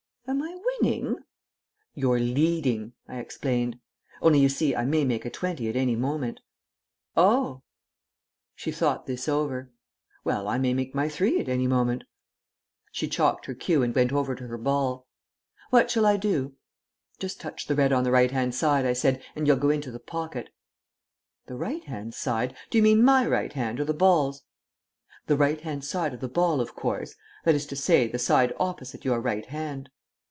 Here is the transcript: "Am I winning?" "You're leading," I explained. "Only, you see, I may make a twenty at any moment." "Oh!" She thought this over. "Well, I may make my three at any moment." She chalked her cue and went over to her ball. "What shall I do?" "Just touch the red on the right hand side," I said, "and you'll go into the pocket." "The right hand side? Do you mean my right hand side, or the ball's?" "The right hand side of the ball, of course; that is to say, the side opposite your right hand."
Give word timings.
"Am 0.27 0.41
I 0.41 0.57
winning?" 0.79 1.17
"You're 1.93 2.19
leading," 2.21 2.93
I 3.05 3.17
explained. 3.17 3.79
"Only, 4.21 4.39
you 4.39 4.47
see, 4.47 4.73
I 4.73 4.85
may 4.85 5.03
make 5.03 5.25
a 5.25 5.29
twenty 5.29 5.67
at 5.67 5.75
any 5.75 5.97
moment." 5.97 6.39
"Oh!" 7.17 7.63
She 8.55 8.71
thought 8.71 9.07
this 9.07 9.27
over. 9.27 9.71
"Well, 10.23 10.47
I 10.47 10.57
may 10.57 10.73
make 10.73 10.95
my 10.95 11.09
three 11.09 11.37
at 11.41 11.49
any 11.49 11.67
moment." 11.67 12.05
She 12.93 13.09
chalked 13.09 13.45
her 13.47 13.53
cue 13.53 13.83
and 13.83 13.93
went 13.93 14.13
over 14.13 14.33
to 14.35 14.47
her 14.47 14.57
ball. 14.57 15.05
"What 15.69 15.91
shall 15.91 16.05
I 16.05 16.15
do?" 16.15 16.55
"Just 17.19 17.41
touch 17.41 17.65
the 17.67 17.75
red 17.75 17.91
on 17.91 18.05
the 18.05 18.11
right 18.11 18.31
hand 18.31 18.55
side," 18.55 18.85
I 18.85 18.93
said, 18.93 19.21
"and 19.35 19.47
you'll 19.47 19.57
go 19.57 19.69
into 19.69 19.91
the 19.91 19.99
pocket." 19.99 20.49
"The 21.47 21.55
right 21.57 21.83
hand 21.83 22.13
side? 22.13 22.55
Do 22.69 22.77
you 22.77 22.83
mean 22.83 23.03
my 23.03 23.27
right 23.27 23.51
hand 23.51 23.79
side, 23.79 23.81
or 23.81 23.85
the 23.85 23.93
ball's?" 23.93 24.43
"The 25.27 25.35
right 25.35 25.59
hand 25.59 25.83
side 25.83 26.13
of 26.13 26.21
the 26.21 26.29
ball, 26.29 26.61
of 26.61 26.73
course; 26.73 27.15
that 27.43 27.53
is 27.55 27.65
to 27.65 27.75
say, 27.75 28.07
the 28.07 28.17
side 28.19 28.53
opposite 28.61 29.03
your 29.03 29.19
right 29.19 29.47
hand." 29.47 29.89